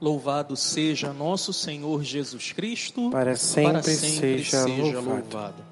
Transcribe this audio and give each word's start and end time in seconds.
Louvado 0.00 0.56
seja 0.56 1.12
nosso 1.12 1.52
Senhor 1.52 2.04
Jesus 2.04 2.52
Cristo, 2.52 3.10
Para 3.10 3.34
sempre 3.36 3.72
para 3.72 3.82
sempre 3.82 4.08
seja 4.44 4.62
seja 4.64 4.82
louvado. 5.00 5.08
louvado. 5.08 5.64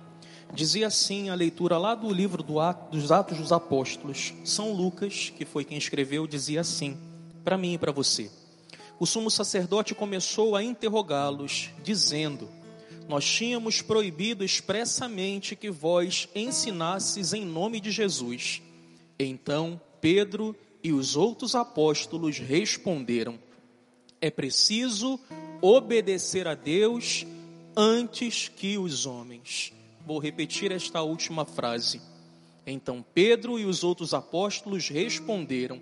Dizia 0.54 0.87
assim 0.87 1.29
a 1.30 1.35
leitura 1.35 1.77
lá 1.77 1.95
do 1.95 2.11
livro 2.12 2.42
do 2.42 2.58
Ato- 2.60 2.96
dos 2.96 3.10
Atos 3.12 3.37
dos 3.38 3.52
Apóstolos. 3.52 4.32
São 4.45 4.72
Lucas, 4.72 5.30
que 5.37 5.45
foi 5.45 5.64
quem 5.64 5.76
escreveu, 5.76 6.26
dizia 6.26 6.60
assim, 6.60 6.96
para 7.45 7.58
mim 7.58 7.74
e 7.74 7.79
para 7.79 7.92
você. 7.92 8.30
O 8.98 9.05
sumo 9.05 9.30
sacerdote 9.30 9.95
começou 9.95 10.54
a 10.56 10.62
interrogá-los, 10.62 11.70
dizendo: 11.82 12.48
Nós 13.09 13.27
tínhamos 13.29 13.82
proibido 13.82 14.43
expressamente 14.45 15.54
que 15.56 15.70
vós 15.70 16.29
ensinasses 16.34 17.32
em 17.34 17.45
nome 17.45 17.79
de 17.80 17.91
Jesus. 17.91 18.62
Então 19.18 19.79
Pedro 20.00 20.56
e 20.82 20.93
os 20.93 21.16
outros 21.16 21.54
apóstolos 21.56 22.38
responderam: 22.38 23.38
É 24.25 24.30
preciso 24.30 25.21
obedecer 25.61 26.49
a 26.49 26.54
Deus 26.54 27.26
antes 27.76 28.49
que 28.49 28.79
os 28.79 29.04
homens. 29.04 29.71
Vou 30.07 30.18
repetir 30.18 30.72
esta 30.72 31.03
última 31.03 31.44
frase. 31.44 32.00
Então 32.66 33.05
Pedro 33.12 33.58
e 33.58 33.66
os 33.66 33.84
outros 33.84 34.14
apóstolos 34.14 34.89
responderam: 34.89 35.78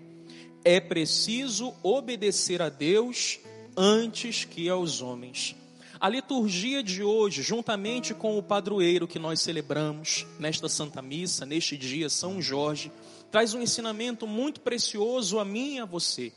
É 0.61 0.81
preciso 0.81 1.73
obedecer 1.81 2.61
a 2.61 2.67
Deus 2.67 3.39
antes 3.77 4.43
que 4.43 4.67
aos 4.67 5.01
homens. 5.01 5.55
A 5.97 6.09
liturgia 6.09 6.83
de 6.83 7.01
hoje, 7.01 7.41
juntamente 7.41 8.13
com 8.13 8.37
o 8.37 8.43
padroeiro 8.43 9.07
que 9.07 9.19
nós 9.19 9.39
celebramos 9.39 10.27
nesta 10.37 10.67
Santa 10.67 11.01
Missa, 11.01 11.45
neste 11.45 11.77
dia 11.77 12.09
São 12.09 12.41
Jorge, 12.41 12.91
traz 13.31 13.53
um 13.53 13.61
ensinamento 13.61 14.27
muito 14.27 14.59
precioso 14.59 15.39
a 15.39 15.45
mim 15.45 15.75
e 15.75 15.79
a 15.79 15.85
você. 15.85 16.33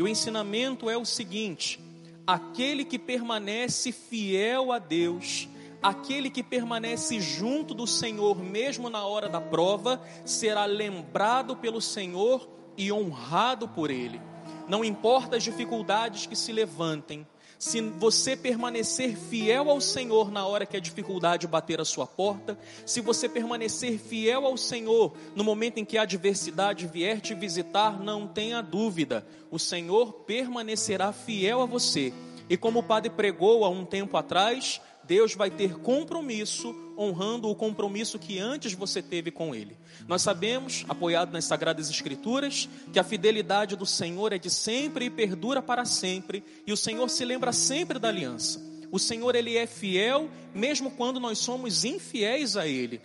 E 0.00 0.02
o 0.02 0.08
ensinamento 0.08 0.88
é 0.88 0.96
o 0.96 1.04
seguinte: 1.04 1.78
aquele 2.26 2.86
que 2.86 2.98
permanece 2.98 3.92
fiel 3.92 4.72
a 4.72 4.78
Deus, 4.78 5.46
aquele 5.82 6.30
que 6.30 6.42
permanece 6.42 7.20
junto 7.20 7.74
do 7.74 7.86
Senhor, 7.86 8.42
mesmo 8.42 8.88
na 8.88 9.04
hora 9.04 9.28
da 9.28 9.42
prova, 9.42 10.00
será 10.24 10.64
lembrado 10.64 11.54
pelo 11.54 11.82
Senhor 11.82 12.48
e 12.78 12.90
honrado 12.90 13.68
por 13.68 13.90
Ele. 13.90 14.18
Não 14.66 14.82
importa 14.82 15.36
as 15.36 15.42
dificuldades 15.42 16.24
que 16.24 16.34
se 16.34 16.50
levantem, 16.50 17.26
se 17.60 17.82
você 17.82 18.34
permanecer 18.34 19.14
fiel 19.14 19.68
ao 19.68 19.82
Senhor 19.82 20.32
na 20.32 20.46
hora 20.46 20.64
que 20.64 20.78
a 20.78 20.80
dificuldade 20.80 21.46
bater 21.46 21.78
a 21.78 21.84
sua 21.84 22.06
porta, 22.06 22.58
se 22.86 23.02
você 23.02 23.28
permanecer 23.28 23.98
fiel 23.98 24.46
ao 24.46 24.56
Senhor 24.56 25.12
no 25.36 25.44
momento 25.44 25.76
em 25.76 25.84
que 25.84 25.98
a 25.98 26.02
adversidade 26.02 26.86
vier 26.86 27.20
te 27.20 27.34
visitar, 27.34 28.02
não 28.02 28.26
tenha 28.26 28.62
dúvida, 28.62 29.26
o 29.50 29.58
Senhor 29.58 30.10
permanecerá 30.24 31.12
fiel 31.12 31.60
a 31.60 31.66
você. 31.66 32.14
E 32.48 32.56
como 32.56 32.78
o 32.78 32.82
padre 32.82 33.10
pregou 33.10 33.62
há 33.62 33.68
um 33.68 33.84
tempo 33.84 34.16
atrás, 34.16 34.80
Deus 35.10 35.34
vai 35.34 35.50
ter 35.50 35.74
compromisso 35.80 36.72
honrando 36.96 37.48
o 37.48 37.54
compromisso 37.56 38.16
que 38.16 38.38
antes 38.38 38.74
você 38.74 39.02
teve 39.02 39.32
com 39.32 39.52
Ele. 39.52 39.76
Nós 40.06 40.22
sabemos, 40.22 40.84
apoiado 40.88 41.32
nas 41.32 41.46
Sagradas 41.46 41.90
Escrituras, 41.90 42.68
que 42.92 42.98
a 43.00 43.02
fidelidade 43.02 43.74
do 43.74 43.84
Senhor 43.84 44.32
é 44.32 44.38
de 44.38 44.48
sempre 44.48 45.06
e 45.06 45.10
perdura 45.10 45.60
para 45.60 45.84
sempre, 45.84 46.44
e 46.64 46.72
o 46.72 46.76
Senhor 46.76 47.10
se 47.10 47.24
lembra 47.24 47.52
sempre 47.52 47.98
da 47.98 48.06
aliança. 48.06 48.62
O 48.92 49.00
Senhor, 49.00 49.34
Ele 49.34 49.56
é 49.56 49.66
fiel, 49.66 50.30
mesmo 50.54 50.92
quando 50.92 51.18
nós 51.18 51.38
somos 51.38 51.84
infiéis 51.84 52.56
a 52.56 52.68
Ele. 52.68 53.00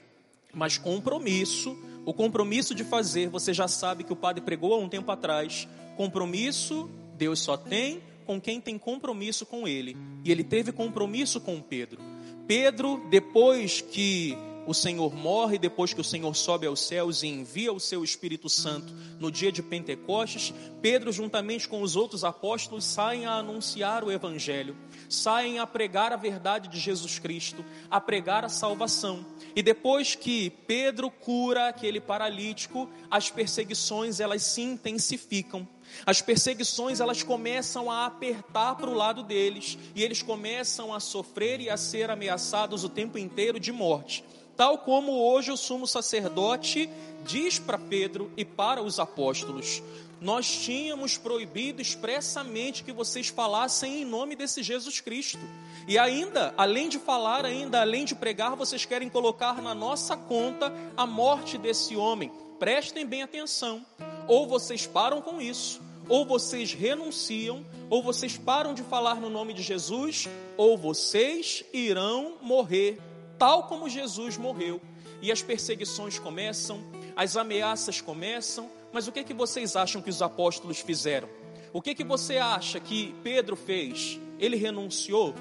Mas 0.53 0.77
compromisso, 0.77 1.75
o 2.05 2.13
compromisso 2.13 2.75
de 2.75 2.83
fazer, 2.83 3.29
você 3.29 3.51
já 3.51 3.67
sabe 3.67 4.03
que 4.03 4.13
o 4.13 4.15
Padre 4.15 4.43
pregou 4.43 4.75
há 4.75 4.77
um 4.77 4.87
tempo 4.87 5.11
atrás, 5.11 5.67
compromisso, 5.97 6.87
Deus 7.17 7.39
só 7.39 7.57
tem 7.57 7.99
com 8.25 8.41
quem 8.41 8.59
tem 8.59 8.77
compromisso 8.77 9.45
com 9.45 9.67
Ele. 9.67 9.95
E 10.23 10.31
Ele 10.31 10.43
teve 10.43 10.71
compromisso 10.71 11.39
com 11.39 11.61
Pedro. 11.61 12.01
Pedro, 12.47 13.01
depois 13.09 13.81
que 13.81 14.37
o 14.65 14.73
Senhor 14.73 15.13
morre, 15.13 15.57
depois 15.57 15.93
que 15.93 16.01
o 16.01 16.03
Senhor 16.03 16.35
sobe 16.35 16.65
aos 16.65 16.79
céus 16.79 17.23
e 17.23 17.27
envia 17.27 17.71
o 17.71 17.79
seu 17.79 18.03
Espírito 18.03 18.49
Santo 18.49 18.93
no 19.19 19.31
dia 19.31 19.51
de 19.51 19.61
Pentecostes, 19.61 20.53
Pedro, 20.81 21.11
juntamente 21.11 21.67
com 21.67 21.81
os 21.81 21.95
outros 21.95 22.23
apóstolos, 22.23 22.83
saem 22.83 23.25
a 23.25 23.33
anunciar 23.33 24.03
o 24.03 24.11
Evangelho, 24.11 24.75
saem 25.09 25.59
a 25.59 25.67
pregar 25.67 26.11
a 26.11 26.17
verdade 26.17 26.67
de 26.67 26.79
Jesus 26.79 27.19
Cristo, 27.19 27.63
a 27.89 28.01
pregar 28.01 28.43
a 28.43 28.49
salvação. 28.49 29.25
E 29.55 29.61
depois 29.61 30.15
que 30.15 30.49
Pedro 30.49 31.09
cura 31.09 31.67
aquele 31.67 31.99
paralítico, 31.99 32.89
as 33.09 33.29
perseguições 33.29 34.19
elas 34.19 34.43
se 34.43 34.61
intensificam. 34.61 35.67
As 36.05 36.21
perseguições 36.21 36.99
elas 36.99 37.21
começam 37.23 37.91
a 37.91 38.05
apertar 38.05 38.75
para 38.75 38.89
o 38.89 38.93
lado 38.93 39.23
deles 39.23 39.77
e 39.93 40.03
eles 40.03 40.21
começam 40.21 40.93
a 40.93 40.99
sofrer 40.99 41.61
e 41.61 41.69
a 41.69 41.77
ser 41.77 42.09
ameaçados 42.09 42.83
o 42.83 42.89
tempo 42.89 43.17
inteiro 43.17 43.59
de 43.59 43.71
morte. 43.71 44.23
Tal 44.55 44.77
como 44.77 45.11
hoje 45.11 45.51
o 45.51 45.57
sumo 45.57 45.85
sacerdote 45.85 46.89
diz 47.25 47.59
para 47.59 47.77
Pedro 47.77 48.31
e 48.37 48.45
para 48.45 48.81
os 48.81 48.99
apóstolos: 48.99 49.83
Nós 50.21 50.49
tínhamos 50.49 51.17
proibido 51.17 51.81
expressamente 51.81 52.83
que 52.83 52.93
vocês 52.93 53.27
falassem 53.27 54.01
em 54.01 54.05
nome 54.05 54.35
desse 54.35 54.63
Jesus 54.63 55.01
Cristo. 55.01 55.39
E 55.87 55.97
ainda, 55.97 56.53
além 56.57 56.87
de 56.87 56.97
falar, 56.97 57.45
ainda 57.45 57.81
além 57.81 58.05
de 58.05 58.15
pregar, 58.15 58.55
vocês 58.55 58.85
querem 58.85 59.09
colocar 59.09 59.61
na 59.61 59.75
nossa 59.75 60.15
conta 60.15 60.73
a 60.95 61.05
morte 61.05 61.57
desse 61.57 61.95
homem. 61.95 62.31
Prestem 62.57 63.05
bem 63.05 63.23
atenção. 63.23 63.85
Ou 64.27 64.47
vocês 64.47 64.87
param 64.87 65.21
com 65.21 65.41
isso, 65.41 65.81
ou 66.07 66.25
vocês 66.25 66.73
renunciam, 66.73 67.63
ou 67.89 68.01
vocês 68.01 68.37
param 68.37 68.73
de 68.73 68.81
falar 68.83 69.15
no 69.15 69.29
nome 69.29 69.53
de 69.53 69.61
Jesus, 69.61 70.27
ou 70.57 70.77
vocês 70.77 71.63
irão 71.73 72.37
morrer, 72.41 72.97
tal 73.37 73.63
como 73.63 73.89
Jesus 73.89 74.37
morreu. 74.37 74.81
E 75.21 75.31
as 75.31 75.41
perseguições 75.41 76.19
começam, 76.19 76.83
as 77.15 77.35
ameaças 77.35 78.01
começam, 78.01 78.69
mas 78.91 79.07
o 79.07 79.11
que, 79.11 79.23
que 79.23 79.33
vocês 79.33 79.75
acham 79.75 80.01
que 80.01 80.09
os 80.09 80.21
apóstolos 80.21 80.79
fizeram? 80.79 81.27
O 81.73 81.81
que, 81.81 81.93
que 81.93 82.03
você 82.03 82.37
acha 82.37 82.79
que 82.79 83.13
Pedro 83.23 83.55
fez? 83.55 84.19
Ele 84.39 84.55
renunciou? 84.55 85.33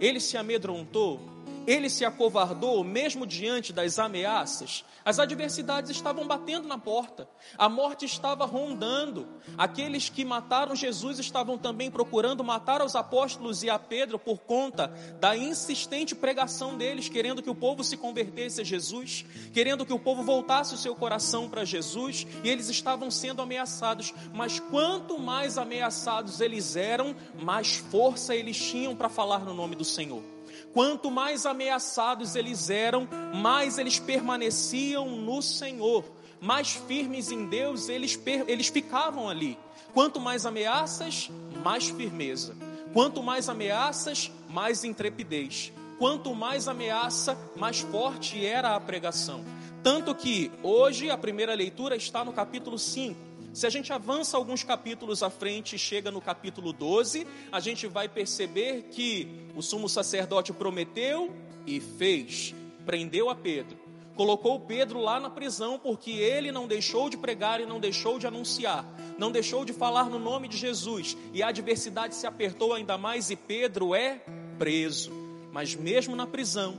Ele 0.00 0.20
se 0.20 0.36
amedrontou? 0.36 1.20
Ele 1.68 1.90
se 1.90 2.02
acovardou 2.02 2.82
mesmo 2.82 3.26
diante 3.26 3.74
das 3.74 3.98
ameaças? 3.98 4.86
As 5.04 5.18
adversidades 5.18 5.90
estavam 5.90 6.26
batendo 6.26 6.66
na 6.66 6.78
porta, 6.78 7.28
a 7.58 7.68
morte 7.68 8.06
estava 8.06 8.46
rondando. 8.46 9.28
Aqueles 9.58 10.08
que 10.08 10.24
mataram 10.24 10.74
Jesus 10.74 11.18
estavam 11.18 11.58
também 11.58 11.90
procurando 11.90 12.42
matar 12.42 12.80
os 12.80 12.96
apóstolos 12.96 13.62
e 13.62 13.68
a 13.68 13.78
Pedro 13.78 14.18
por 14.18 14.38
conta 14.38 14.88
da 15.20 15.36
insistente 15.36 16.14
pregação 16.14 16.74
deles, 16.78 17.10
querendo 17.10 17.42
que 17.42 17.50
o 17.50 17.54
povo 17.54 17.84
se 17.84 17.98
convertesse 17.98 18.62
a 18.62 18.64
Jesus, 18.64 19.26
querendo 19.52 19.84
que 19.84 19.92
o 19.92 19.98
povo 19.98 20.22
voltasse 20.22 20.74
o 20.74 20.78
seu 20.78 20.96
coração 20.96 21.50
para 21.50 21.66
Jesus, 21.66 22.26
e 22.42 22.48
eles 22.48 22.70
estavam 22.70 23.10
sendo 23.10 23.42
ameaçados. 23.42 24.14
Mas 24.32 24.58
quanto 24.58 25.18
mais 25.18 25.58
ameaçados 25.58 26.40
eles 26.40 26.76
eram, 26.76 27.14
mais 27.38 27.76
força 27.76 28.34
eles 28.34 28.56
tinham 28.56 28.96
para 28.96 29.10
falar 29.10 29.40
no 29.40 29.52
nome 29.52 29.76
do 29.76 29.84
Senhor. 29.84 30.37
Quanto 30.72 31.10
mais 31.10 31.46
ameaçados 31.46 32.36
eles 32.36 32.70
eram, 32.70 33.08
mais 33.34 33.78
eles 33.78 33.98
permaneciam 33.98 35.08
no 35.08 35.40
Senhor, 35.42 36.04
mais 36.40 36.72
firmes 36.72 37.30
em 37.30 37.46
Deus 37.46 37.88
eles, 37.88 38.20
eles 38.46 38.68
ficavam 38.68 39.28
ali. 39.28 39.58
Quanto 39.92 40.20
mais 40.20 40.46
ameaças, 40.46 41.30
mais 41.64 41.88
firmeza. 41.88 42.54
Quanto 42.92 43.22
mais 43.22 43.48
ameaças, 43.48 44.30
mais 44.48 44.84
intrepidez. 44.84 45.72
Quanto 45.98 46.34
mais 46.34 46.68
ameaça, 46.68 47.36
mais 47.56 47.80
forte 47.80 48.44
era 48.46 48.76
a 48.76 48.80
pregação. 48.80 49.44
Tanto 49.82 50.14
que 50.14 50.50
hoje 50.62 51.10
a 51.10 51.18
primeira 51.18 51.54
leitura 51.54 51.96
está 51.96 52.24
no 52.24 52.32
capítulo 52.32 52.78
5. 52.78 53.27
Se 53.58 53.66
a 53.66 53.70
gente 53.70 53.92
avança 53.92 54.36
alguns 54.36 54.62
capítulos 54.62 55.20
à 55.20 55.28
frente 55.28 55.74
e 55.74 55.78
chega 55.80 56.12
no 56.12 56.20
capítulo 56.20 56.72
12, 56.72 57.26
a 57.50 57.58
gente 57.58 57.88
vai 57.88 58.08
perceber 58.08 58.84
que 58.92 59.48
o 59.56 59.60
sumo 59.60 59.88
sacerdote 59.88 60.52
prometeu 60.52 61.34
e 61.66 61.80
fez, 61.80 62.54
prendeu 62.86 63.28
a 63.28 63.34
Pedro, 63.34 63.76
colocou 64.14 64.60
Pedro 64.60 65.00
lá 65.00 65.18
na 65.18 65.28
prisão 65.28 65.76
porque 65.76 66.12
ele 66.12 66.52
não 66.52 66.68
deixou 66.68 67.10
de 67.10 67.16
pregar 67.16 67.60
e 67.60 67.66
não 67.66 67.80
deixou 67.80 68.16
de 68.16 68.28
anunciar, 68.28 68.84
não 69.18 69.32
deixou 69.32 69.64
de 69.64 69.72
falar 69.72 70.04
no 70.04 70.20
nome 70.20 70.46
de 70.46 70.56
Jesus, 70.56 71.16
e 71.34 71.42
a 71.42 71.48
adversidade 71.48 72.14
se 72.14 72.28
apertou 72.28 72.72
ainda 72.72 72.96
mais 72.96 73.28
e 73.28 73.34
Pedro 73.34 73.92
é 73.92 74.22
preso. 74.56 75.10
Mas 75.50 75.74
mesmo 75.74 76.14
na 76.14 76.28
prisão, 76.28 76.76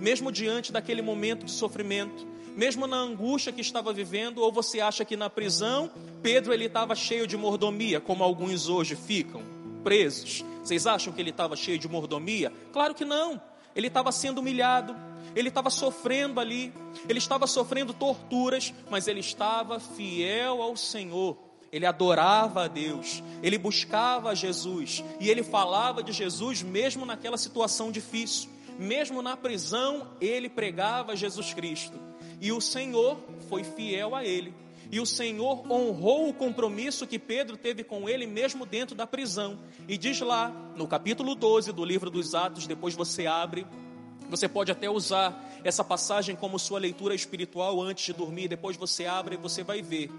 mesmo 0.00 0.32
diante 0.32 0.72
daquele 0.72 1.02
momento 1.02 1.44
de 1.44 1.50
sofrimento, 1.50 2.26
mesmo 2.56 2.86
na 2.86 2.96
angústia 2.96 3.52
que 3.52 3.60
estava 3.60 3.92
vivendo, 3.92 4.38
ou 4.38 4.50
você 4.50 4.80
acha 4.80 5.04
que 5.04 5.14
na 5.14 5.28
prisão 5.28 5.90
Pedro 6.22 6.52
ele 6.52 6.66
estava 6.66 6.94
cheio 6.94 7.26
de 7.26 7.36
mordomia, 7.36 8.00
como 8.00 8.22
alguns 8.22 8.68
hoje 8.68 8.94
ficam 8.94 9.42
presos? 9.82 10.44
Vocês 10.62 10.86
acham 10.86 11.12
que 11.12 11.20
ele 11.20 11.30
estava 11.30 11.56
cheio 11.56 11.78
de 11.78 11.88
mordomia? 11.88 12.52
Claro 12.72 12.94
que 12.94 13.04
não. 13.04 13.40
Ele 13.74 13.88
estava 13.88 14.12
sendo 14.12 14.38
humilhado, 14.38 14.94
ele 15.34 15.48
estava 15.48 15.70
sofrendo 15.70 16.38
ali, 16.38 16.72
ele 17.08 17.18
estava 17.18 17.46
sofrendo 17.46 17.92
torturas, 17.92 18.72
mas 18.90 19.08
ele 19.08 19.20
estava 19.20 19.80
fiel 19.80 20.62
ao 20.62 20.76
Senhor. 20.76 21.36
ele 21.72 21.86
adorava 21.86 22.64
a 22.64 22.68
Deus, 22.68 23.22
ele 23.42 23.56
buscava 23.56 24.36
Jesus 24.36 25.02
e 25.18 25.30
ele 25.30 25.42
falava 25.42 26.02
de 26.02 26.12
Jesus 26.12 26.62
mesmo 26.62 27.06
naquela 27.06 27.38
situação 27.38 27.90
difícil, 27.90 28.50
mesmo 28.78 29.22
na 29.22 29.38
prisão, 29.38 30.06
ele 30.20 30.50
pregava 30.50 31.16
Jesus 31.16 31.54
Cristo. 31.54 31.98
E 32.42 32.52
o 32.52 32.60
Senhor 32.60 33.18
foi 33.48 33.64
fiel 33.64 34.14
a 34.14 34.22
ele. 34.22 34.54
E 34.92 35.00
o 35.00 35.06
Senhor 35.06 35.64
honrou 35.72 36.28
o 36.28 36.34
compromisso 36.34 37.06
que 37.06 37.18
Pedro 37.18 37.56
teve 37.56 37.82
com 37.82 38.10
ele, 38.10 38.26
mesmo 38.26 38.66
dentro 38.66 38.94
da 38.94 39.06
prisão. 39.06 39.58
E 39.88 39.96
diz 39.96 40.20
lá, 40.20 40.50
no 40.76 40.86
capítulo 40.86 41.34
12 41.34 41.72
do 41.72 41.82
livro 41.82 42.10
dos 42.10 42.34
Atos, 42.34 42.66
depois 42.66 42.94
você 42.94 43.26
abre, 43.26 43.66
você 44.28 44.46
pode 44.46 44.70
até 44.70 44.90
usar 44.90 45.50
essa 45.64 45.82
passagem 45.82 46.36
como 46.36 46.58
sua 46.58 46.78
leitura 46.78 47.14
espiritual 47.14 47.80
antes 47.80 48.04
de 48.04 48.12
dormir, 48.12 48.48
depois 48.48 48.76
você 48.76 49.06
abre 49.06 49.36
e 49.36 49.38
você 49.38 49.62
vai 49.62 49.80
ver. 49.80 50.10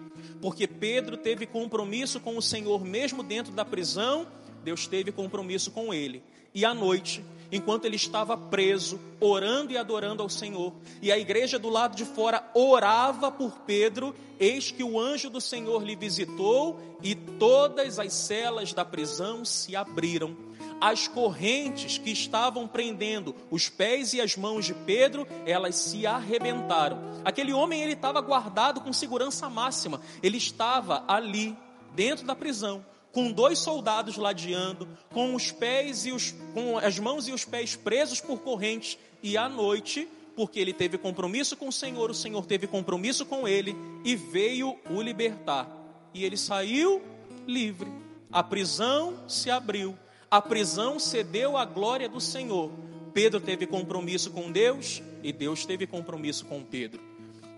Porque 0.41 0.65
Pedro 0.65 1.17
teve 1.17 1.45
compromisso 1.45 2.19
com 2.19 2.35
o 2.35 2.41
Senhor, 2.41 2.83
mesmo 2.83 3.21
dentro 3.21 3.53
da 3.53 3.63
prisão, 3.63 4.25
Deus 4.63 4.87
teve 4.87 5.11
compromisso 5.11 5.69
com 5.69 5.93
ele. 5.93 6.23
E 6.51 6.65
à 6.65 6.73
noite, 6.73 7.23
enquanto 7.53 7.85
ele 7.85 7.95
estava 7.95 8.35
preso, 8.35 8.99
orando 9.19 9.71
e 9.71 9.77
adorando 9.77 10.23
ao 10.23 10.27
Senhor, 10.27 10.73
e 11.03 11.11
a 11.11 11.19
igreja 11.19 11.59
do 11.59 11.69
lado 11.69 11.95
de 11.95 12.03
fora 12.03 12.43
orava 12.55 13.31
por 13.31 13.59
Pedro, 13.59 14.15
eis 14.39 14.71
que 14.71 14.83
o 14.83 14.99
anjo 14.99 15.29
do 15.29 15.39
Senhor 15.39 15.83
lhe 15.83 15.95
visitou 15.95 16.79
e 17.03 17.13
todas 17.13 17.99
as 17.99 18.11
celas 18.11 18.73
da 18.73 18.83
prisão 18.83 19.45
se 19.45 19.75
abriram. 19.75 20.35
As 20.81 21.07
correntes 21.07 21.99
que 21.99 22.09
estavam 22.09 22.67
prendendo 22.67 23.35
os 23.51 23.69
pés 23.69 24.13
e 24.13 24.19
as 24.19 24.35
mãos 24.35 24.65
de 24.65 24.73
Pedro, 24.73 25.27
elas 25.45 25.75
se 25.75 26.07
arrebentaram. 26.07 26.99
Aquele 27.23 27.53
homem 27.53 27.83
ele 27.83 27.93
estava 27.93 28.19
guardado 28.19 28.81
com 28.81 28.91
segurança 28.91 29.47
máxima. 29.47 30.01
Ele 30.23 30.37
estava 30.37 31.03
ali 31.07 31.55
dentro 31.95 32.25
da 32.25 32.35
prisão 32.35 32.83
com 33.13 33.31
dois 33.31 33.59
soldados 33.59 34.17
ladeando, 34.17 34.89
com 35.13 35.35
os 35.35 35.51
pés 35.51 36.05
e 36.05 36.11
os, 36.11 36.33
com 36.53 36.79
as 36.79 36.97
mãos 36.97 37.27
e 37.27 37.31
os 37.31 37.45
pés 37.45 37.75
presos 37.75 38.19
por 38.19 38.39
correntes, 38.39 38.97
e 39.21 39.37
à 39.37 39.47
noite, 39.47 40.09
porque 40.35 40.59
ele 40.59 40.73
teve 40.73 40.97
compromisso 40.97 41.55
com 41.55 41.67
o 41.67 41.71
Senhor, 41.71 42.09
o 42.09 42.15
Senhor 42.15 42.43
teve 42.45 42.65
compromisso 42.65 43.23
com 43.25 43.47
ele 43.47 43.75
e 44.03 44.15
veio 44.15 44.75
o 44.89 44.99
libertar. 44.99 45.69
E 46.11 46.25
ele 46.25 46.35
saiu 46.35 47.01
livre. 47.47 47.91
A 48.31 48.43
prisão 48.43 49.15
se 49.27 49.51
abriu. 49.51 49.95
A 50.29 50.41
prisão 50.41 50.97
cedeu 50.97 51.55
à 51.55 51.65
glória 51.65 52.09
do 52.09 52.19
Senhor. 52.19 52.71
Pedro 53.13 53.39
teve 53.39 53.67
compromisso 53.67 54.31
com 54.31 54.51
Deus 54.51 55.03
e 55.21 55.31
Deus 55.31 55.65
teve 55.67 55.85
compromisso 55.85 56.45
com 56.45 56.63
Pedro. 56.63 57.12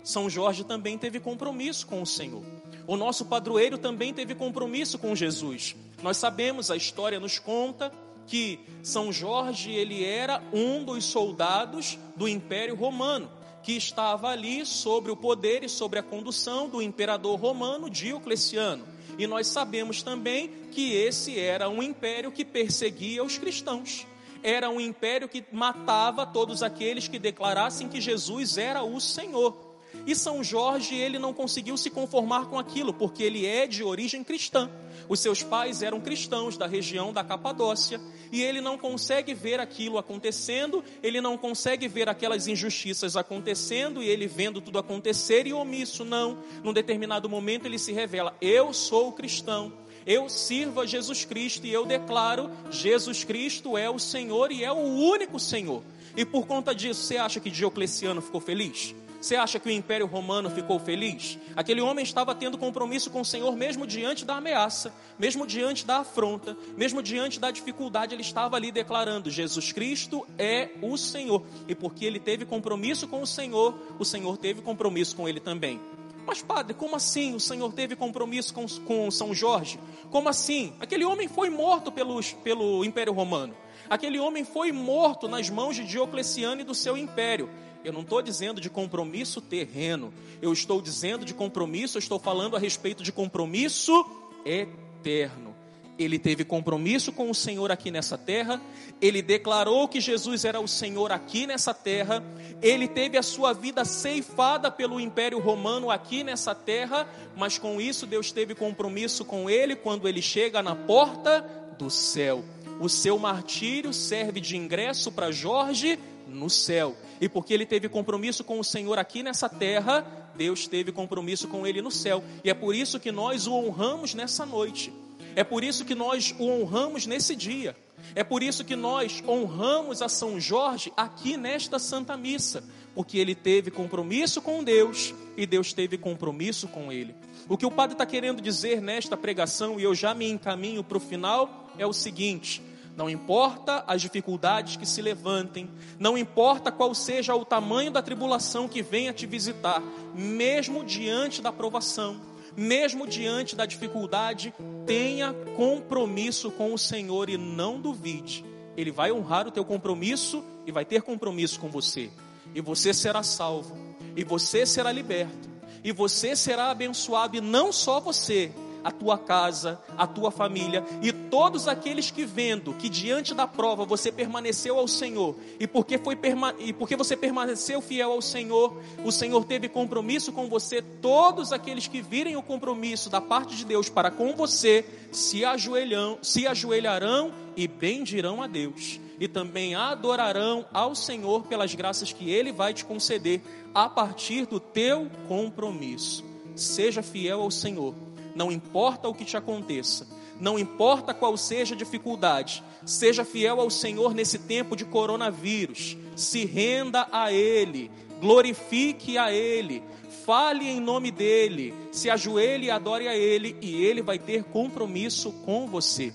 São 0.06 0.30
Jorge 0.30 0.62
também 0.62 0.96
teve 0.96 1.18
compromisso 1.18 1.84
com 1.84 2.00
o 2.00 2.06
Senhor. 2.06 2.44
O 2.86 2.96
nosso 2.96 3.24
padroeiro 3.24 3.76
também 3.76 4.14
teve 4.14 4.36
compromisso 4.36 5.00
com 5.00 5.16
Jesus. 5.16 5.74
Nós 6.00 6.16
sabemos, 6.16 6.70
a 6.70 6.76
história 6.76 7.18
nos 7.18 7.40
conta 7.40 7.92
que 8.24 8.60
São 8.84 9.12
Jorge 9.12 9.72
ele 9.72 10.04
era 10.04 10.40
um 10.52 10.84
dos 10.84 11.06
soldados 11.06 11.98
do 12.14 12.28
Império 12.28 12.76
Romano, 12.76 13.28
que 13.64 13.72
estava 13.72 14.28
ali 14.28 14.64
sobre 14.64 15.10
o 15.10 15.16
poder 15.16 15.64
e 15.64 15.68
sobre 15.68 15.98
a 15.98 16.04
condução 16.04 16.68
do 16.68 16.80
imperador 16.80 17.36
romano 17.40 17.90
Diocleciano. 17.90 18.86
E 19.18 19.26
nós 19.26 19.48
sabemos 19.48 20.04
também 20.04 20.52
que 20.70 20.92
esse 20.94 21.36
era 21.36 21.68
um 21.68 21.82
império 21.82 22.30
que 22.30 22.44
perseguia 22.44 23.24
os 23.24 23.38
cristãos. 23.38 24.06
Era 24.40 24.70
um 24.70 24.80
império 24.80 25.28
que 25.28 25.44
matava 25.50 26.24
todos 26.24 26.62
aqueles 26.62 27.08
que 27.08 27.18
declarassem 27.18 27.88
que 27.88 28.00
Jesus 28.00 28.56
era 28.56 28.84
o 28.84 29.00
Senhor. 29.00 29.65
E 30.06 30.14
São 30.14 30.42
Jorge, 30.42 30.94
ele 30.94 31.18
não 31.18 31.32
conseguiu 31.32 31.76
se 31.76 31.90
conformar 31.90 32.46
com 32.46 32.58
aquilo, 32.58 32.92
porque 32.92 33.22
ele 33.22 33.46
é 33.46 33.66
de 33.66 33.82
origem 33.82 34.22
cristã. 34.22 34.70
Os 35.08 35.20
seus 35.20 35.42
pais 35.42 35.82
eram 35.82 36.00
cristãos 36.00 36.56
da 36.56 36.66
região 36.66 37.12
da 37.12 37.22
Capadócia, 37.22 38.00
e 38.32 38.42
ele 38.42 38.60
não 38.60 38.76
consegue 38.76 39.34
ver 39.34 39.60
aquilo 39.60 39.98
acontecendo, 39.98 40.82
ele 41.02 41.20
não 41.20 41.38
consegue 41.38 41.88
ver 41.88 42.08
aquelas 42.08 42.46
injustiças 42.46 43.16
acontecendo, 43.16 44.02
e 44.02 44.08
ele 44.08 44.26
vendo 44.26 44.60
tudo 44.60 44.78
acontecer 44.78 45.46
e 45.46 45.52
omisso, 45.52 46.04
não. 46.04 46.38
Num 46.62 46.72
determinado 46.72 47.28
momento 47.28 47.66
ele 47.66 47.78
se 47.78 47.92
revela: 47.92 48.36
Eu 48.40 48.72
sou 48.72 49.12
cristão. 49.12 49.72
Eu 50.06 50.28
sirvo 50.28 50.80
a 50.80 50.86
Jesus 50.86 51.24
Cristo 51.24 51.66
e 51.66 51.72
eu 51.72 51.84
declaro: 51.84 52.48
Jesus 52.70 53.24
Cristo 53.24 53.76
é 53.76 53.90
o 53.90 53.98
Senhor 53.98 54.52
e 54.52 54.62
é 54.62 54.70
o 54.70 54.76
único 54.76 55.40
Senhor. 55.40 55.82
E 56.16 56.24
por 56.24 56.46
conta 56.46 56.74
disso, 56.74 57.02
você 57.02 57.16
acha 57.16 57.40
que 57.40 57.50
Diocleciano 57.50 58.22
ficou 58.22 58.40
feliz? 58.40 58.94
Você 59.26 59.34
acha 59.34 59.58
que 59.58 59.68
o 59.68 59.72
Império 59.72 60.06
Romano 60.06 60.48
ficou 60.48 60.78
feliz? 60.78 61.36
Aquele 61.56 61.80
homem 61.80 62.04
estava 62.04 62.32
tendo 62.32 62.56
compromisso 62.56 63.10
com 63.10 63.22
o 63.22 63.24
Senhor 63.24 63.56
mesmo 63.56 63.84
diante 63.84 64.24
da 64.24 64.36
ameaça, 64.36 64.94
mesmo 65.18 65.44
diante 65.44 65.84
da 65.84 65.96
afronta, 65.96 66.56
mesmo 66.76 67.02
diante 67.02 67.40
da 67.40 67.50
dificuldade, 67.50 68.14
ele 68.14 68.22
estava 68.22 68.54
ali 68.54 68.70
declarando: 68.70 69.28
Jesus 69.28 69.72
Cristo 69.72 70.24
é 70.38 70.68
o 70.80 70.96
Senhor. 70.96 71.42
E 71.66 71.74
porque 71.74 72.04
ele 72.04 72.20
teve 72.20 72.44
compromisso 72.44 73.08
com 73.08 73.20
o 73.20 73.26
Senhor, 73.26 73.76
o 73.98 74.04
Senhor 74.04 74.36
teve 74.36 74.62
compromisso 74.62 75.16
com 75.16 75.28
ele 75.28 75.40
também. 75.40 75.80
Mas, 76.24 76.40
padre, 76.40 76.72
como 76.74 76.94
assim 76.94 77.34
o 77.34 77.40
Senhor 77.40 77.72
teve 77.72 77.96
compromisso 77.96 78.54
com, 78.54 78.64
com 78.84 79.10
São 79.10 79.34
Jorge? 79.34 79.80
Como 80.08 80.28
assim? 80.28 80.72
Aquele 80.78 81.04
homem 81.04 81.26
foi 81.26 81.50
morto 81.50 81.90
pelos, 81.90 82.32
pelo 82.32 82.84
Império 82.84 83.12
Romano. 83.12 83.56
Aquele 83.90 84.20
homem 84.20 84.44
foi 84.44 84.70
morto 84.70 85.26
nas 85.26 85.50
mãos 85.50 85.74
de 85.74 85.84
Diocleciano 85.84 86.60
e 86.60 86.64
do 86.64 86.76
seu 86.76 86.96
império. 86.96 87.50
Eu 87.86 87.92
não 87.92 88.00
estou 88.00 88.20
dizendo 88.20 88.60
de 88.60 88.68
compromisso 88.68 89.40
terreno. 89.40 90.12
Eu 90.42 90.52
estou 90.52 90.82
dizendo 90.82 91.24
de 91.24 91.32
compromisso, 91.32 91.96
eu 91.96 92.00
estou 92.00 92.18
falando 92.18 92.56
a 92.56 92.58
respeito 92.58 93.00
de 93.00 93.12
compromisso 93.12 94.04
eterno. 94.44 95.54
Ele 95.96 96.18
teve 96.18 96.44
compromisso 96.44 97.12
com 97.12 97.30
o 97.30 97.34
Senhor 97.34 97.70
aqui 97.70 97.92
nessa 97.92 98.18
terra, 98.18 98.60
ele 99.00 99.22
declarou 99.22 99.86
que 99.86 100.00
Jesus 100.00 100.44
era 100.44 100.58
o 100.58 100.66
Senhor 100.66 101.12
aqui 101.12 101.46
nessa 101.46 101.72
terra, 101.72 102.24
ele 102.60 102.88
teve 102.88 103.16
a 103.16 103.22
sua 103.22 103.52
vida 103.52 103.84
ceifada 103.84 104.68
pelo 104.68 105.00
Império 105.00 105.38
Romano 105.38 105.88
aqui 105.88 106.24
nessa 106.24 106.56
terra, 106.56 107.08
mas 107.36 107.56
com 107.56 107.80
isso 107.80 108.04
Deus 108.04 108.32
teve 108.32 108.52
compromisso 108.54 109.24
com 109.24 109.48
ele 109.48 109.76
quando 109.76 110.08
ele 110.08 110.20
chega 110.20 110.60
na 110.60 110.74
porta 110.74 111.40
do 111.78 111.88
céu. 111.88 112.44
O 112.80 112.88
seu 112.88 113.16
martírio 113.16 113.94
serve 113.94 114.40
de 114.40 114.56
ingresso 114.56 115.12
para 115.12 115.30
Jorge 115.30 115.98
no 116.26 116.50
céu. 116.50 116.96
E 117.20 117.28
porque 117.28 117.54
ele 117.54 117.66
teve 117.66 117.88
compromisso 117.88 118.44
com 118.44 118.58
o 118.58 118.64
Senhor 118.64 118.98
aqui 118.98 119.22
nessa 119.22 119.48
terra, 119.48 120.30
Deus 120.36 120.66
teve 120.66 120.92
compromisso 120.92 121.48
com 121.48 121.66
ele 121.66 121.80
no 121.80 121.90
céu. 121.90 122.22
E 122.44 122.50
é 122.50 122.54
por 122.54 122.74
isso 122.74 123.00
que 123.00 123.10
nós 123.12 123.46
o 123.46 123.54
honramos 123.54 124.14
nessa 124.14 124.44
noite. 124.44 124.92
É 125.34 125.44
por 125.44 125.62
isso 125.62 125.84
que 125.84 125.94
nós 125.94 126.34
o 126.38 126.44
honramos 126.44 127.06
nesse 127.06 127.36
dia. 127.36 127.76
É 128.14 128.24
por 128.24 128.42
isso 128.42 128.64
que 128.64 128.76
nós 128.76 129.22
honramos 129.26 130.00
a 130.00 130.08
São 130.08 130.40
Jorge 130.40 130.92
aqui 130.96 131.36
nesta 131.36 131.78
Santa 131.78 132.16
Missa, 132.16 132.64
porque 132.94 133.18
ele 133.18 133.34
teve 133.34 133.70
compromisso 133.70 134.40
com 134.40 134.62
Deus 134.62 135.14
e 135.36 135.44
Deus 135.46 135.72
teve 135.72 135.98
compromisso 135.98 136.68
com 136.68 136.92
ele. 136.92 137.14
O 137.48 137.56
que 137.56 137.66
o 137.66 137.70
padre 137.70 137.94
está 137.94 138.06
querendo 138.06 138.40
dizer 138.40 138.80
nesta 138.80 139.16
pregação, 139.16 139.78
e 139.78 139.82
eu 139.82 139.94
já 139.94 140.14
me 140.14 140.28
encaminho 140.28 140.82
para 140.82 140.96
o 140.96 141.00
final, 141.00 141.70
é 141.78 141.86
o 141.86 141.92
seguinte: 141.92 142.62
não 142.96 143.10
importa 143.10 143.84
as 143.86 144.00
dificuldades 144.00 144.76
que 144.76 144.86
se 144.86 145.02
levantem, 145.02 145.70
não 145.98 146.16
importa 146.16 146.72
qual 146.72 146.94
seja 146.94 147.34
o 147.34 147.44
tamanho 147.44 147.90
da 147.90 148.00
tribulação 148.00 148.66
que 148.66 148.82
venha 148.82 149.12
te 149.12 149.26
visitar, 149.26 149.82
mesmo 150.14 150.82
diante 150.82 151.42
da 151.42 151.52
provação, 151.52 152.18
mesmo 152.56 153.06
diante 153.06 153.54
da 153.54 153.66
dificuldade, 153.66 154.54
tenha 154.86 155.34
compromisso 155.56 156.50
com 156.50 156.72
o 156.72 156.78
Senhor 156.78 157.28
e 157.28 157.36
não 157.36 157.78
duvide. 157.78 158.42
Ele 158.74 158.90
vai 158.90 159.12
honrar 159.12 159.46
o 159.46 159.50
teu 159.50 159.64
compromisso 159.64 160.42
e 160.64 160.72
vai 160.72 160.86
ter 160.86 161.02
compromisso 161.02 161.60
com 161.60 161.68
você. 161.68 162.10
E 162.54 162.62
você 162.62 162.94
será 162.94 163.22
salvo, 163.22 163.76
e 164.16 164.24
você 164.24 164.64
será 164.64 164.90
liberto, 164.90 165.50
e 165.84 165.92
você 165.92 166.34
será 166.34 166.70
abençoado, 166.70 167.36
e 167.36 167.42
não 167.42 167.70
só 167.70 168.00
você, 168.00 168.50
a 168.86 168.90
tua 168.92 169.18
casa, 169.18 169.80
a 169.98 170.06
tua 170.06 170.30
família 170.30 170.84
e 171.02 171.10
todos 171.10 171.66
aqueles 171.66 172.08
que 172.08 172.24
vendo 172.24 172.72
que 172.72 172.88
diante 172.88 173.34
da 173.34 173.44
prova 173.44 173.84
você 173.84 174.12
permaneceu 174.12 174.78
ao 174.78 174.86
Senhor 174.86 175.34
e 175.58 175.66
porque 175.66 175.98
foi 175.98 176.16
e 176.60 176.72
porque 176.72 176.94
você 176.94 177.16
permaneceu 177.16 177.80
fiel 177.80 178.12
ao 178.12 178.22
Senhor, 178.22 178.80
o 179.04 179.10
Senhor 179.10 179.44
teve 179.44 179.68
compromisso 179.68 180.30
com 180.30 180.48
você, 180.48 180.80
todos 180.80 181.52
aqueles 181.52 181.88
que 181.88 182.00
virem 182.00 182.36
o 182.36 182.42
compromisso 182.42 183.10
da 183.10 183.20
parte 183.20 183.56
de 183.56 183.64
Deus 183.64 183.88
para 183.88 184.08
com 184.08 184.36
você 184.36 184.84
se 185.10 185.44
ajoelham, 185.44 186.18
se 186.22 186.46
ajoelharão 186.46 187.32
e 187.56 187.66
bendirão 187.66 188.40
a 188.40 188.46
Deus 188.46 189.00
e 189.18 189.26
também 189.26 189.74
adorarão 189.74 190.64
ao 190.72 190.94
Senhor 190.94 191.42
pelas 191.46 191.74
graças 191.74 192.12
que 192.12 192.30
ele 192.30 192.52
vai 192.52 192.72
te 192.72 192.84
conceder 192.84 193.42
a 193.74 193.88
partir 193.88 194.46
do 194.46 194.60
teu 194.60 195.10
compromisso. 195.26 196.24
Seja 196.54 197.02
fiel 197.02 197.42
ao 197.42 197.50
Senhor 197.50 198.05
não 198.36 198.52
importa 198.52 199.08
o 199.08 199.14
que 199.14 199.24
te 199.24 199.36
aconteça, 199.36 200.06
Não 200.38 200.58
importa 200.58 201.14
qual 201.14 201.34
seja 201.38 201.74
a 201.74 201.78
dificuldade, 201.78 202.62
seja 202.84 203.24
fiel 203.24 203.58
ao 203.58 203.70
Senhor 203.70 204.14
nesse 204.14 204.38
tempo 204.40 204.76
de 204.76 204.84
coronavírus. 204.84 205.96
Se 206.14 206.44
renda 206.44 207.08
a 207.10 207.32
Ele, 207.32 207.90
glorifique 208.20 209.16
a 209.16 209.32
Ele, 209.32 209.82
fale 210.26 210.68
em 210.68 210.78
nome 210.78 211.10
dEle, 211.10 211.72
se 211.90 212.10
ajoelhe 212.10 212.66
e 212.66 212.70
adore 212.70 213.08
a 213.08 213.16
Ele, 213.16 213.56
e 213.62 213.82
Ele 213.82 214.02
vai 214.02 214.18
ter 214.18 214.44
compromisso 214.44 215.32
com 215.46 215.66
você. 215.66 216.12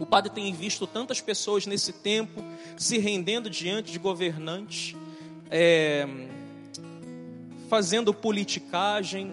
O 0.00 0.04
padre 0.04 0.32
tem 0.32 0.52
visto 0.52 0.84
tantas 0.84 1.20
pessoas 1.20 1.64
nesse 1.64 1.92
tempo 1.92 2.42
se 2.76 2.98
rendendo 2.98 3.48
diante 3.48 3.92
de 3.92 4.00
governantes, 4.00 4.96
é, 5.48 6.08
fazendo 7.68 8.12
politicagem, 8.12 9.32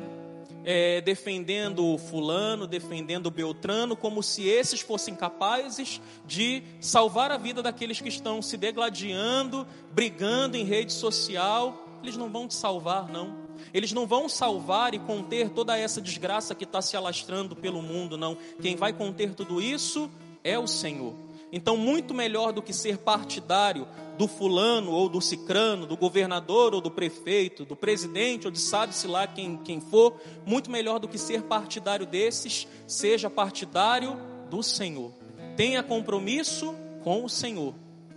é, 0.64 1.02
defendendo 1.02 1.86
o 1.86 1.98
fulano, 1.98 2.68
defendendo 2.68 3.28
o 3.28 3.32
Beltrano, 3.32 3.96
como 3.96 4.22
se 4.22 4.48
esses 4.48 4.82
fossem 4.82 5.16
capazes 5.16 6.02
de 6.26 6.64
salvar 6.80 7.32
a 7.32 7.38
vida 7.38 7.62
daqueles 7.62 8.00
que 8.00 8.10
estão 8.10 8.42
se 8.42 8.58
degladiando, 8.58 9.68
brigando 9.92 10.58
em 10.58 10.64
rede 10.64 10.94
social. 10.94 11.88
Eles 12.04 12.18
não 12.18 12.30
vão 12.30 12.48
te 12.48 12.56
salvar, 12.56 13.08
não. 13.08 13.42
Eles 13.74 13.92
não 13.92 14.08
vão 14.08 14.28
salvar 14.28 14.94
e 14.94 15.00
conter 15.00 15.50
toda 15.50 15.78
essa 15.78 16.02
desgraça 16.02 16.56
que 16.56 16.64
está 16.64 16.82
se 16.82 16.98
alastrando 16.98 17.56
pelo 17.56 17.82
mundo, 17.82 18.18
não. 18.18 18.38
Quem 18.62 18.76
vai 18.76 18.92
conter 18.92 19.34
tudo 19.34 19.62
isso 19.62 20.10
é 20.44 20.58
o 20.58 20.68
Senhor. 20.68 21.14
Então, 21.52 21.76
muito 21.76 22.14
melhor 22.14 22.54
do 22.54 22.62
que 22.62 22.72
ser 22.72 22.98
partidário 22.98 23.88
do 24.18 24.28
fulano 24.28 24.92
ou 24.92 25.10
do 25.10 25.20
cicrano, 25.20 25.86
do 25.86 25.98
governador 25.98 26.74
ou 26.74 26.80
do 26.80 26.90
prefeito, 26.90 27.66
do 27.66 27.76
presidente 27.76 28.46
ou 28.48 28.52
de 28.52 28.60
sabe-se 28.60 29.08
lá 29.08 29.28
quem, 29.28 29.58
quem 29.58 29.82
for, 29.82 30.16
muito 30.46 30.72
melhor 30.72 31.00
do 31.00 31.08
que 31.08 31.18
ser 31.18 31.42
partidário 31.44 32.06
desses, 32.06 32.68
seja 32.88 33.30
partidário 33.30 34.18
do 34.50 34.64
Senhor. 34.64 35.12
Tenha 35.58 35.84
compromisso 35.84 36.74
com 37.04 37.26
o 37.26 37.30
Senhor 37.30 37.74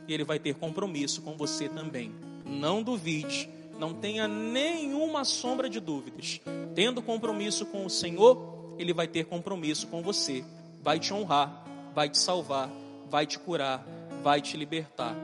e 0.07 0.15
Ele 0.15 0.25
vai 0.25 0.39
ter 0.39 0.55
compromisso 0.55 1.23
com 1.23 1.37
você 1.37 1.69
também. 1.69 2.15
Não 2.45 2.83
duvide, 2.83 3.49
não 3.79 3.95
tenha 3.95 4.29
nenhuma 4.29 5.25
sombra 5.25 5.69
de 5.69 5.81
dúvidas. 5.81 6.41
Tendo 6.75 7.03
compromisso 7.03 7.67
com 7.67 7.85
o 7.85 7.91
Senhor, 7.91 8.75
Ele 8.79 8.93
vai 8.93 9.09
ter 9.09 9.25
compromisso 9.25 9.89
com 9.89 10.03
você, 10.03 10.45
vai 10.83 11.01
te 11.01 11.13
honrar, 11.13 11.65
vai 11.95 12.09
te 12.09 12.19
salvar 12.19 12.84
vai 13.15 13.29
te 13.29 13.39
curar, 13.39 13.87
vai 14.25 14.41
te 14.41 14.57
libertar. 14.57 15.17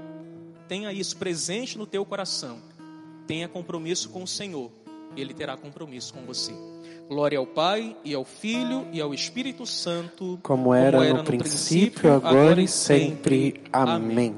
Tenha 0.68 0.92
isso 0.92 1.16
presente 1.16 1.76
no 1.76 1.84
teu 1.84 2.04
coração. 2.04 2.58
Tenha 3.26 3.48
compromisso 3.48 4.10
com 4.10 4.22
o 4.22 4.28
Senhor, 4.28 4.70
ele 5.16 5.34
terá 5.34 5.56
compromisso 5.56 6.14
com 6.14 6.20
você. 6.20 6.52
Glória 7.08 7.36
ao 7.36 7.46
Pai, 7.48 7.96
e 8.04 8.14
ao 8.14 8.24
Filho, 8.24 8.86
e 8.92 9.00
ao 9.00 9.12
Espírito 9.12 9.66
Santo, 9.66 10.38
como 10.40 10.72
era, 10.72 10.92
como 10.92 11.02
era 11.02 11.14
no, 11.14 11.18
no, 11.18 11.24
princípio, 11.24 12.12
agora, 12.12 12.42
agora 12.42 12.62
e 12.62 12.68
sempre. 12.68 13.60
Amém. 13.72 13.96
Amém. 13.96 14.36